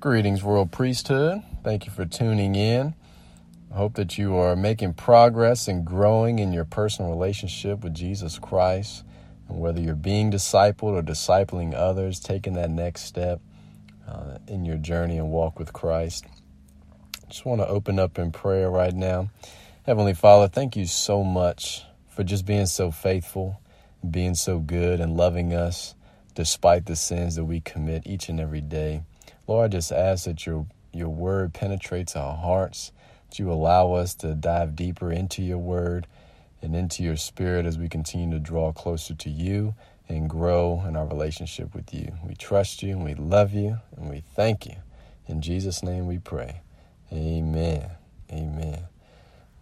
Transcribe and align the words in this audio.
Greetings, 0.00 0.44
Royal 0.44 0.64
Priesthood. 0.64 1.42
Thank 1.64 1.84
you 1.84 1.90
for 1.90 2.06
tuning 2.06 2.54
in. 2.54 2.94
I 3.72 3.74
hope 3.74 3.94
that 3.94 4.16
you 4.16 4.36
are 4.36 4.54
making 4.54 4.94
progress 4.94 5.66
and 5.66 5.84
growing 5.84 6.38
in 6.38 6.52
your 6.52 6.64
personal 6.64 7.10
relationship 7.10 7.82
with 7.82 7.94
Jesus 7.94 8.38
Christ. 8.38 9.02
And 9.48 9.58
whether 9.58 9.80
you're 9.80 9.96
being 9.96 10.30
discipled 10.30 10.92
or 10.92 11.02
discipling 11.02 11.74
others, 11.74 12.20
taking 12.20 12.52
that 12.52 12.70
next 12.70 13.06
step 13.06 13.40
uh, 14.06 14.38
in 14.46 14.64
your 14.64 14.76
journey 14.76 15.18
and 15.18 15.32
walk 15.32 15.58
with 15.58 15.72
Christ. 15.72 16.26
Just 17.28 17.44
want 17.44 17.60
to 17.60 17.66
open 17.66 17.98
up 17.98 18.20
in 18.20 18.30
prayer 18.30 18.70
right 18.70 18.94
now. 18.94 19.30
Heavenly 19.82 20.14
Father, 20.14 20.46
thank 20.46 20.76
you 20.76 20.86
so 20.86 21.24
much 21.24 21.82
for 22.06 22.22
just 22.22 22.46
being 22.46 22.66
so 22.66 22.92
faithful, 22.92 23.60
being 24.08 24.36
so 24.36 24.60
good, 24.60 25.00
and 25.00 25.16
loving 25.16 25.52
us 25.52 25.96
despite 26.36 26.86
the 26.86 26.94
sins 26.94 27.34
that 27.34 27.46
we 27.46 27.58
commit 27.58 28.06
each 28.06 28.28
and 28.28 28.38
every 28.38 28.60
day. 28.60 29.02
Lord, 29.48 29.64
I 29.64 29.68
just 29.78 29.90
ask 29.90 30.26
that 30.26 30.46
your 30.46 30.66
your 30.92 31.08
word 31.08 31.54
penetrates 31.54 32.14
our 32.14 32.36
hearts, 32.36 32.92
that 33.28 33.38
you 33.38 33.50
allow 33.50 33.94
us 33.94 34.14
to 34.16 34.34
dive 34.34 34.76
deeper 34.76 35.10
into 35.10 35.42
your 35.42 35.58
word 35.58 36.06
and 36.62 36.76
into 36.76 37.02
your 37.02 37.16
spirit 37.16 37.66
as 37.66 37.78
we 37.78 37.88
continue 37.88 38.30
to 38.36 38.38
draw 38.38 38.72
closer 38.72 39.14
to 39.14 39.30
you 39.30 39.74
and 40.08 40.28
grow 40.28 40.82
in 40.86 40.96
our 40.96 41.06
relationship 41.06 41.74
with 41.74 41.92
you. 41.94 42.12
We 42.26 42.34
trust 42.34 42.82
you 42.82 42.90
and 42.92 43.04
we 43.04 43.14
love 43.14 43.52
you 43.52 43.78
and 43.96 44.08
we 44.08 44.22
thank 44.34 44.66
you. 44.66 44.76
In 45.26 45.42
Jesus' 45.42 45.82
name 45.82 46.06
we 46.06 46.18
pray. 46.18 46.60
Amen. 47.12 47.90
Amen. 48.32 48.80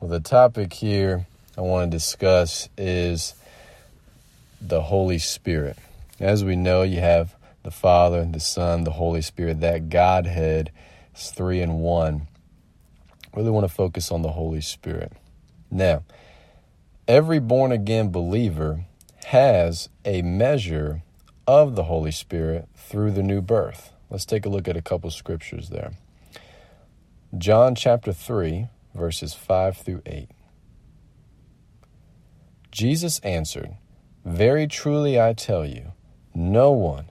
Well, 0.00 0.10
the 0.10 0.20
topic 0.20 0.72
here 0.72 1.26
I 1.56 1.60
want 1.60 1.90
to 1.90 1.96
discuss 1.96 2.68
is 2.76 3.34
the 4.60 4.82
Holy 4.82 5.18
Spirit. 5.18 5.78
As 6.18 6.44
we 6.44 6.56
know, 6.56 6.82
you 6.82 7.00
have 7.00 7.34
the 7.66 7.72
Father, 7.72 8.24
the 8.24 8.38
Son, 8.38 8.84
the 8.84 8.92
Holy 8.92 9.20
Spirit, 9.20 9.60
that 9.60 9.88
Godhead 9.88 10.70
is 11.16 11.32
three 11.32 11.60
in 11.60 11.72
one. 11.80 12.28
Really 13.34 13.50
want 13.50 13.66
to 13.66 13.74
focus 13.74 14.12
on 14.12 14.22
the 14.22 14.30
Holy 14.30 14.60
Spirit. 14.60 15.12
Now, 15.68 16.04
every 17.08 17.40
born 17.40 17.72
again 17.72 18.12
believer 18.12 18.84
has 19.26 19.88
a 20.04 20.22
measure 20.22 21.02
of 21.44 21.74
the 21.74 21.82
Holy 21.82 22.12
Spirit 22.12 22.68
through 22.76 23.10
the 23.10 23.22
new 23.24 23.40
birth. 23.40 23.92
Let's 24.10 24.24
take 24.24 24.46
a 24.46 24.48
look 24.48 24.68
at 24.68 24.76
a 24.76 24.82
couple 24.82 25.10
scriptures 25.10 25.68
there. 25.68 25.94
John 27.36 27.74
chapter 27.74 28.12
3, 28.12 28.68
verses 28.94 29.34
5 29.34 29.76
through 29.76 30.02
8. 30.06 30.28
Jesus 32.70 33.18
answered, 33.24 33.74
Very 34.24 34.68
truly 34.68 35.20
I 35.20 35.32
tell 35.32 35.66
you, 35.66 35.94
no 36.32 36.70
one 36.70 37.10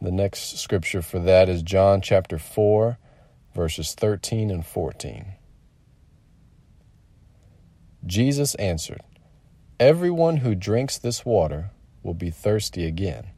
The 0.00 0.12
next 0.12 0.58
scripture 0.58 1.02
for 1.02 1.18
that 1.20 1.48
is 1.48 1.62
John 1.62 2.00
chapter 2.00 2.38
4, 2.38 2.98
verses 3.54 3.94
13 3.94 4.50
and 4.50 4.64
14. 4.64 5.34
Jesus 8.04 8.54
answered, 8.56 9.00
Everyone 9.80 10.38
who 10.38 10.54
drinks 10.54 10.98
this 10.98 11.24
water 11.24 11.70
will 12.02 12.14
be 12.14 12.30
thirsty 12.30 12.84
again, 12.84 13.28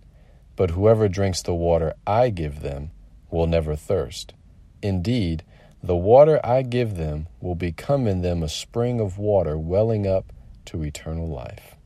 but 0.57 0.71
whoever 0.71 1.09
drinks 1.09 1.43
the 1.43 1.55
water 1.55 1.95
I 2.07 2.31
give 2.31 2.61
them 2.61 2.91
will 3.31 3.47
never 3.47 3.77
thirst. 3.77 4.35
Indeed, 4.83 5.45
the 5.83 5.97
water 5.97 6.41
I 6.45 6.63
give 6.63 6.97
them 6.97 7.29
will 7.41 7.55
become 7.55 8.07
in 8.07 8.23
them 8.23 8.43
a 8.43 8.49
spring 8.49 9.01
of 9.01 9.17
water 9.17 9.57
welling 9.57 10.07
up 10.07 10.33
to 10.67 10.83
eternal 10.83 11.29
life. 11.29 11.77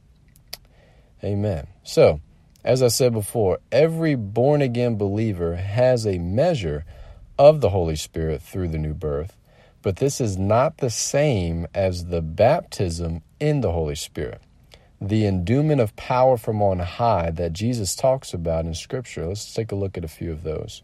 Amen. 1.22 1.66
So, 1.84 2.20
as 2.64 2.82
I 2.82 2.88
said 2.88 3.12
before, 3.12 3.58
every 3.70 4.14
born 4.14 4.62
again 4.62 4.96
believer 4.96 5.56
has 5.56 6.06
a 6.06 6.18
measure 6.18 6.84
of 7.38 7.60
the 7.60 7.70
Holy 7.70 7.96
Spirit 7.96 8.40
through 8.40 8.68
the 8.68 8.78
new 8.78 8.94
birth, 8.94 9.36
but 9.82 9.96
this 9.96 10.20
is 10.20 10.38
not 10.38 10.78
the 10.78 10.90
same 10.90 11.66
as 11.74 12.06
the 12.06 12.22
baptism 12.22 13.22
in 13.40 13.60
the 13.62 13.72
Holy 13.72 13.96
Spirit. 13.96 14.40
The 15.00 15.26
endowment 15.26 15.80
of 15.80 15.96
power 15.96 16.36
from 16.36 16.62
on 16.62 16.78
high 16.78 17.30
that 17.32 17.52
Jesus 17.52 17.96
talks 17.96 18.32
about 18.32 18.64
in 18.64 18.74
Scripture. 18.74 19.26
Let's 19.26 19.52
take 19.52 19.72
a 19.72 19.76
look 19.76 19.98
at 19.98 20.04
a 20.04 20.08
few 20.08 20.30
of 20.30 20.44
those. 20.44 20.82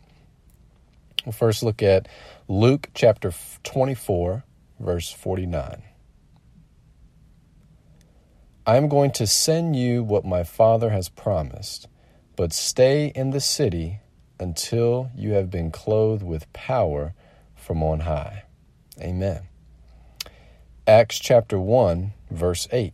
We'll 1.25 1.33
first 1.33 1.62
look 1.62 1.83
at 1.83 2.09
Luke 2.49 2.88
chapter 2.94 3.33
24, 3.62 4.43
verse 4.81 5.12
49. 5.12 5.83
I 8.69 8.77
am 8.77 8.89
going 8.89 9.12
to 9.12 9.27
send 9.27 9.77
you 9.77 10.03
what 10.03 10.27
my 10.27 10.45
Father 10.45 10.91
has 10.91 11.09
promised, 11.09 11.89
but 12.37 12.53
stay 12.53 13.11
in 13.15 13.31
the 13.31 13.41
city 13.41 14.01
until 14.39 15.11
you 15.17 15.31
have 15.31 15.51
been 15.51 15.71
clothed 15.71 16.23
with 16.23 16.53
power 16.53 17.15
from 17.56 17.83
on 17.83 18.01
high. 18.01 18.43
Amen. 19.01 19.49
Acts 20.87 21.19
chapter 21.19 21.59
1, 21.59 22.12
verse 22.31 22.69
8. 22.71 22.93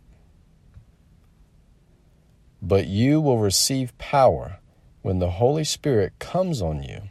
But 2.61 2.87
you 2.87 3.19
will 3.19 3.39
receive 3.39 3.97
power 3.97 4.59
when 5.01 5.19
the 5.19 5.31
Holy 5.31 5.65
Spirit 5.65 6.13
comes 6.19 6.61
on 6.61 6.83
you, 6.83 7.01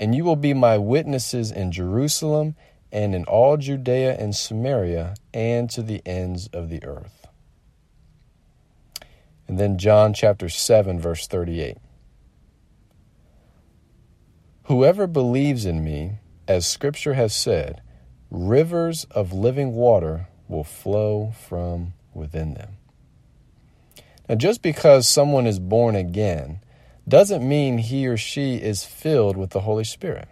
and 0.00 0.16
you 0.16 0.24
will 0.24 0.34
be 0.34 0.52
my 0.52 0.76
witnesses 0.78 1.52
in 1.52 1.70
Jerusalem 1.70 2.56
and 2.90 3.14
in 3.14 3.22
all 3.26 3.56
Judea 3.56 4.16
and 4.18 4.34
Samaria 4.34 5.14
and 5.32 5.70
to 5.70 5.80
the 5.80 6.02
ends 6.04 6.48
of 6.52 6.70
the 6.70 6.82
earth. 6.82 7.28
And 9.50 9.58
then 9.58 9.78
John 9.78 10.14
chapter 10.14 10.48
7, 10.48 11.00
verse 11.00 11.26
38. 11.26 11.76
Whoever 14.66 15.08
believes 15.08 15.66
in 15.66 15.82
me, 15.82 16.20
as 16.46 16.68
scripture 16.68 17.14
has 17.14 17.34
said, 17.34 17.82
rivers 18.30 19.06
of 19.10 19.32
living 19.32 19.72
water 19.72 20.28
will 20.46 20.62
flow 20.62 21.32
from 21.48 21.94
within 22.14 22.54
them. 22.54 22.76
Now, 24.28 24.36
just 24.36 24.62
because 24.62 25.08
someone 25.08 25.48
is 25.48 25.58
born 25.58 25.96
again 25.96 26.60
doesn't 27.08 27.42
mean 27.42 27.78
he 27.78 28.06
or 28.06 28.16
she 28.16 28.54
is 28.54 28.84
filled 28.84 29.36
with 29.36 29.50
the 29.50 29.62
Holy 29.62 29.82
Spirit. 29.82 30.28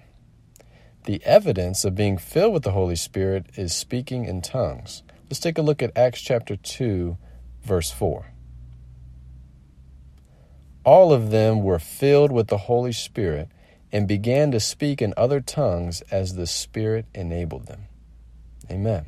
The 1.07 1.21
evidence 1.25 1.85
of 1.85 1.97
being 1.97 2.19
filled 2.19 2.55
with 2.55 2.63
the 2.63 2.71
Holy 2.71 2.95
Spirit 2.95 3.47
is 3.57 3.75
speaking 3.75 4.27
in 4.27 4.43
tongues. 4.43 5.03
Let's 5.29 5.41
take 5.41 5.59
a 5.59 5.63
look 5.63 5.83
at 5.83 5.99
Acts 5.99 6.21
chapter 6.21 6.55
2, 6.55 7.19
verse 7.65 7.91
4 7.91 8.27
all 10.89 11.13
of 11.13 11.31
them 11.31 11.63
were 11.63 11.79
filled 11.79 12.33
with 12.33 12.47
the 12.47 12.57
Holy 12.57 12.93
Spirit 12.93 13.51
and 13.93 14.09
began 14.09 14.51
to 14.51 14.59
speak 14.59 15.03
in 15.03 15.13
other 15.19 15.39
tongues 15.39 16.01
as 16.11 16.35
the 16.35 16.47
Spirit 16.47 17.05
enabled 17.15 17.67
them. 17.67 17.83
Amen. 18.71 19.05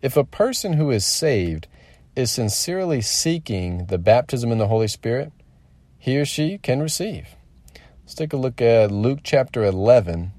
If 0.00 0.16
a 0.16 0.22
person 0.22 0.74
who 0.74 0.92
is 0.92 1.04
saved 1.04 1.66
is 2.14 2.30
sincerely 2.30 3.00
seeking 3.00 3.86
the 3.86 3.98
baptism 3.98 4.52
in 4.52 4.58
the 4.58 4.68
Holy 4.68 4.86
Spirit, 4.86 5.32
he 5.98 6.16
or 6.16 6.24
she 6.24 6.58
can 6.58 6.78
receive. 6.80 7.34
Let's 8.04 8.14
take 8.14 8.32
a 8.32 8.36
look 8.36 8.62
at 8.62 8.92
Luke 8.92 9.22
chapter 9.24 9.64
11, 9.64 10.30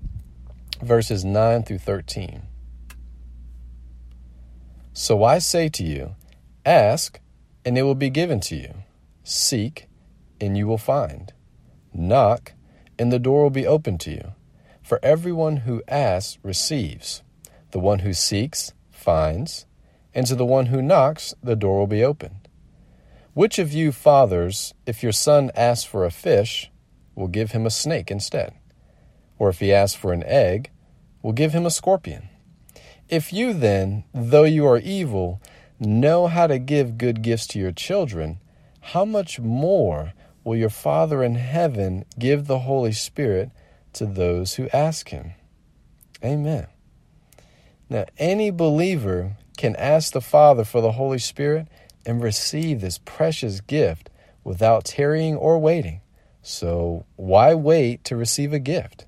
verses 0.81 1.25
9 1.25 1.63
through 1.63 1.79
13. 1.79 2.43
So 4.93 5.25
I 5.25 5.39
say 5.39 5.67
to 5.67 5.83
you, 5.83 6.15
ask, 6.65 7.19
and 7.65 7.77
it 7.77 7.81
will 7.81 7.93
be 7.93 8.09
given 8.09 8.39
to 8.39 8.55
you. 8.55 8.73
Seek, 9.25 9.89
and 10.39 10.57
you 10.57 10.67
will 10.67 10.77
find. 10.77 11.33
Knock, 11.93 12.53
and 12.99 13.11
the 13.11 13.19
door 13.19 13.43
will 13.43 13.49
be 13.49 13.67
opened 13.67 13.99
to 14.01 14.11
you. 14.11 14.33
For 14.81 14.99
everyone 15.03 15.57
who 15.57 15.83
asks 15.87 16.37
receives, 16.43 17.21
the 17.71 17.79
one 17.79 17.99
who 17.99 18.13
seeks 18.13 18.73
finds, 18.91 19.65
and 20.13 20.25
to 20.27 20.35
the 20.35 20.45
one 20.45 20.67
who 20.67 20.81
knocks 20.81 21.33
the 21.43 21.55
door 21.55 21.79
will 21.79 21.87
be 21.87 22.03
opened. 22.03 22.47
Which 23.33 23.59
of 23.59 23.71
you 23.71 23.91
fathers, 23.91 24.73
if 24.85 25.03
your 25.03 25.11
son 25.11 25.51
asks 25.55 25.85
for 25.85 26.05
a 26.05 26.11
fish, 26.11 26.71
will 27.13 27.27
give 27.27 27.51
him 27.51 27.65
a 27.65 27.69
snake 27.69 28.09
instead? 28.09 28.53
Or 29.37 29.49
if 29.49 29.59
he 29.59 29.73
asks 29.73 29.95
for 29.95 30.13
an 30.13 30.23
egg, 30.23 30.71
will 31.21 31.33
give 31.33 31.53
him 31.53 31.65
a 31.65 31.71
scorpion? 31.71 32.29
If 33.09 33.31
you 33.31 33.53
then, 33.53 34.05
though 34.13 34.43
you 34.43 34.65
are 34.65 34.79
evil, 34.79 35.41
know 35.79 36.27
how 36.27 36.47
to 36.47 36.57
give 36.59 36.97
good 36.97 37.21
gifts 37.21 37.47
to 37.47 37.59
your 37.59 37.71
children, 37.71 38.39
how 38.81 39.05
much 39.05 39.39
more 39.39 40.13
will 40.47 40.55
your 40.55 40.69
Father 40.69 41.21
in 41.25 41.35
heaven 41.35 42.05
give 42.17 42.47
the 42.47 42.59
Holy 42.59 42.93
Spirit 42.93 43.51
to 43.91 44.05
those 44.05 44.53
who 44.53 44.69
ask 44.69 45.09
him? 45.09 45.33
Amen. 46.23 46.67
Now, 47.89 48.05
any 48.17 48.49
believer 48.49 49.35
can 49.57 49.75
ask 49.75 50.13
the 50.13 50.21
Father 50.21 50.63
for 50.63 50.79
the 50.79 50.93
Holy 50.93 51.19
Spirit 51.19 51.67
and 52.05 52.23
receive 52.23 52.79
this 52.79 52.97
precious 52.97 53.59
gift 53.59 54.09
without 54.45 54.85
tarrying 54.85 55.35
or 55.35 55.59
waiting. 55.59 55.99
So, 56.41 57.05
why 57.17 57.53
wait 57.53 58.05
to 58.05 58.15
receive 58.15 58.53
a 58.53 58.59
gift? 58.59 59.05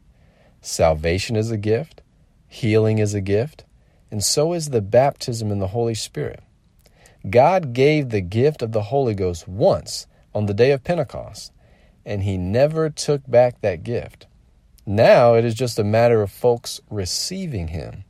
Salvation 0.60 1.38
is 1.38 1.52
a 1.52 1.58
gift, 1.58 2.02
healing 2.50 2.98
is 2.98 3.14
a 3.14 3.22
gift, 3.22 3.64
and 4.12 4.22
so 4.22 4.52
is 4.52 4.72
the 4.72 4.82
baptism 4.82 5.54
in 5.54 5.60
the 5.60 5.68
Holy 5.68 5.96
Spirit. 5.96 6.44
God 7.30 7.72
gave 7.72 8.10
the 8.10 8.20
gift 8.20 8.62
of 8.62 8.74
the 8.74 8.84
Holy 8.84 9.14
Ghost 9.14 9.48
once 9.48 10.06
on 10.34 10.46
the 10.46 10.54
day 10.54 10.72
of 10.72 10.84
Pentecost, 10.84 11.52
and 12.06 12.24
He 12.24 12.38
never 12.38 12.90
took 12.90 13.30
back 13.30 13.62
that 13.62 13.84
gift. 13.84 14.28
Now 14.86 15.36
it 15.36 15.46
is 15.46 15.56
just 15.56 15.78
a 15.80 15.84
matter 15.84 16.22
of 16.22 16.32
folks 16.32 16.82
receiving 16.90 17.70
Him. 17.70 18.06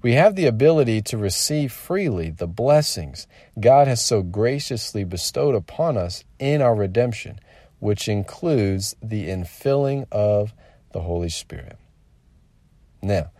We 0.00 0.12
have 0.14 0.36
the 0.36 0.46
ability 0.46 1.02
to 1.02 1.18
receive 1.18 1.72
freely 1.72 2.30
the 2.30 2.46
blessings 2.46 3.26
God 3.58 3.88
has 3.88 4.04
so 4.04 4.22
graciously 4.22 5.02
bestowed 5.02 5.54
upon 5.54 5.96
us 5.96 6.22
in 6.38 6.62
our 6.62 6.74
redemption, 6.74 7.40
which 7.80 8.08
includes 8.08 8.94
the 9.02 9.28
infilling 9.28 10.06
of 10.12 10.54
the 10.92 11.00
Holy 11.00 11.28
Spirit. 11.28 11.78
Now, 13.02 13.30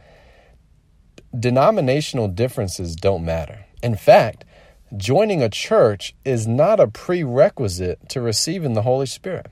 denominational 1.38 2.28
differences 2.28 2.96
don't 2.96 3.24
matter. 3.24 3.66
In 3.82 3.94
fact, 3.94 4.44
joining 4.96 5.42
a 5.42 5.50
church 5.50 6.14
is 6.24 6.46
not 6.46 6.80
a 6.80 6.88
prerequisite 6.88 8.08
to 8.08 8.20
receiving 8.20 8.72
the 8.72 8.82
Holy 8.82 9.06
Spirit. 9.06 9.48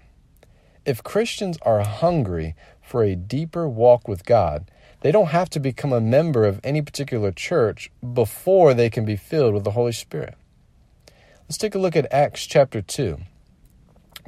If 0.85 1.03
Christians 1.03 1.59
are 1.63 1.83
hungry 1.83 2.55
for 2.81 3.03
a 3.03 3.17
deeper 3.17 3.69
walk 3.69 4.09
with 4.09 4.25
God, 4.25 4.71
they 5.01 5.13
don't 5.13 5.29
have 5.29 5.51
to 5.51 5.61
become 5.61 5.93
a 5.93 6.01
member 6.01 6.45
of 6.45 6.61
any 6.65 6.81
particular 6.81 7.33
church 7.33 7.91
before 8.15 8.73
they 8.73 8.89
can 8.89 9.05
be 9.05 9.17
filled 9.17 9.53
with 9.53 9.65
the 9.65 9.73
Holy 9.73 9.93
Spirit. 9.93 10.35
Let's 11.43 11.59
take 11.59 11.75
a 11.75 11.79
look 11.79 11.97
at 11.97 12.13
Acts 12.13 12.47
chapter 12.47 12.81
2, 12.81 13.19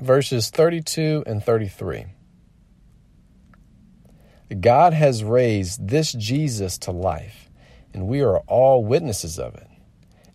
verses 0.00 0.50
32 0.50 1.24
and 1.26 1.42
33. 1.42 2.06
God 4.60 4.92
has 4.92 5.24
raised 5.24 5.88
this 5.88 6.12
Jesus 6.12 6.78
to 6.78 6.90
life, 6.90 7.48
and 7.94 8.06
we 8.06 8.20
are 8.20 8.38
all 8.40 8.84
witnesses 8.84 9.38
of 9.38 9.54
it. 9.54 9.67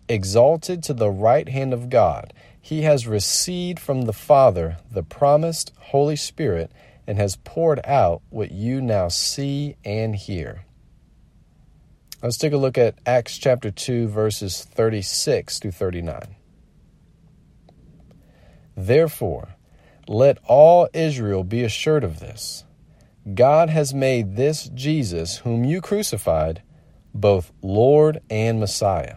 Exalted 0.08 0.82
to 0.82 0.92
the 0.92 1.10
right 1.10 1.48
hand 1.48 1.72
of 1.72 1.88
God, 1.88 2.34
he 2.60 2.82
has 2.82 3.06
received 3.06 3.80
from 3.80 4.02
the 4.02 4.12
Father 4.12 4.76
the 4.90 5.02
promised 5.02 5.72
Holy 5.78 6.16
Spirit 6.16 6.70
and 7.06 7.18
has 7.18 7.36
poured 7.36 7.80
out 7.84 8.22
what 8.30 8.52
you 8.52 8.80
now 8.80 9.08
see 9.08 9.76
and 9.84 10.14
hear. 10.14 10.64
Let's 12.22 12.38
take 12.38 12.52
a 12.52 12.58
look 12.58 12.78
at 12.78 12.98
Acts 13.06 13.36
chapter 13.38 13.70
2, 13.70 14.08
verses 14.08 14.64
36 14.64 15.58
through 15.58 15.72
39. 15.72 16.36
Therefore, 18.76 19.56
let 20.06 20.38
all 20.44 20.88
Israel 20.92 21.44
be 21.44 21.62
assured 21.62 22.04
of 22.04 22.20
this 22.20 22.64
God 23.34 23.70
has 23.70 23.94
made 23.94 24.36
this 24.36 24.68
Jesus, 24.74 25.38
whom 25.38 25.64
you 25.64 25.80
crucified, 25.80 26.62
both 27.14 27.52
Lord 27.62 28.20
and 28.28 28.60
Messiah. 28.60 29.16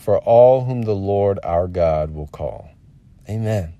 for 0.00 0.18
all 0.18 0.64
whom 0.64 0.82
the 0.82 0.94
Lord 0.94 1.38
our 1.44 1.68
God 1.68 2.10
will 2.12 2.26
call. 2.26 2.70
Amen. 3.28 3.74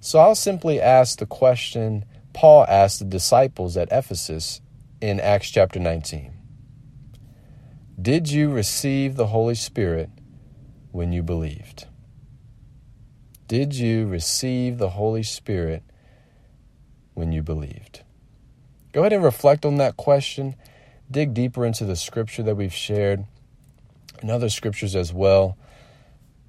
So 0.00 0.18
I'll 0.18 0.34
simply 0.34 0.80
ask 0.80 1.18
the 1.18 1.26
question 1.26 2.04
Paul 2.32 2.64
asked 2.68 3.00
the 3.00 3.04
disciples 3.04 3.76
at 3.76 3.88
Ephesus 3.90 4.60
in 5.00 5.20
Acts 5.20 5.50
chapter 5.50 5.78
19 5.78 6.32
Did 8.00 8.30
you 8.30 8.50
receive 8.50 9.16
the 9.16 9.26
Holy 9.26 9.54
Spirit 9.54 10.10
when 10.90 11.12
you 11.12 11.22
believed? 11.22 11.86
Did 13.46 13.74
you 13.74 14.06
receive 14.06 14.78
the 14.78 14.90
Holy 14.90 15.22
Spirit 15.22 15.82
when 17.14 17.32
you 17.32 17.42
believed? 17.42 18.02
Go 18.92 19.00
ahead 19.00 19.12
and 19.12 19.24
reflect 19.24 19.66
on 19.66 19.76
that 19.76 19.96
question. 19.96 20.54
Dig 21.10 21.34
deeper 21.34 21.64
into 21.64 21.84
the 21.84 21.96
scripture 21.96 22.42
that 22.42 22.56
we've 22.56 22.72
shared 22.72 23.26
and 24.22 24.30
other 24.30 24.48
scriptures 24.48 24.94
as 24.96 25.12
well. 25.12 25.56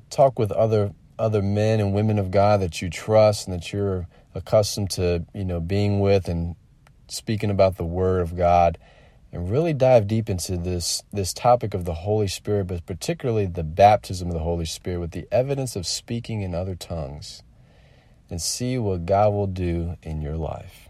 Talk 0.10 0.40
with 0.40 0.52
other 0.52 0.94
other 1.18 1.42
men 1.42 1.80
and 1.80 1.94
women 1.94 2.18
of 2.18 2.32
God 2.32 2.62
that 2.62 2.82
you 2.82 2.90
trust 2.90 3.48
and 3.48 3.56
that 3.56 3.74
you're 3.74 4.08
accustomed 4.34 4.90
to, 4.92 5.26
you 5.34 5.44
know, 5.44 5.60
being 5.60 6.00
with 6.00 6.30
and 6.30 6.56
speaking 7.08 7.50
about 7.50 7.76
the 7.78 7.84
word 7.84 8.22
of 8.22 8.38
God 8.38 8.78
and 9.32 9.52
really 9.52 9.74
dive 9.74 10.08
deep 10.08 10.30
into 10.30 10.58
this 10.58 11.04
this 11.12 11.34
topic 11.34 11.74
of 11.74 11.86
the 11.86 11.94
Holy 11.94 12.28
Spirit, 12.28 12.68
but 12.68 12.86
particularly 12.86 13.46
the 13.46 13.64
baptism 13.64 14.30
of 14.30 14.34
the 14.34 14.40
Holy 14.40 14.66
Spirit 14.66 15.00
with 15.00 15.12
the 15.12 15.28
evidence 15.32 15.76
of 15.76 15.86
speaking 15.86 16.42
in 16.42 16.56
other 16.56 16.76
tongues 16.76 17.44
and 18.30 18.42
see 18.42 18.78
what 18.78 19.06
God 19.06 19.34
will 19.34 19.48
do 19.48 19.98
in 20.04 20.22
your 20.22 20.38
life. 20.38 20.89